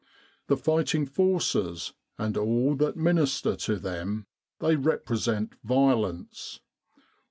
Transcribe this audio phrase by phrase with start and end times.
[0.47, 4.25] The fighting forces and all that minister to them
[4.57, 6.59] they represent Violence.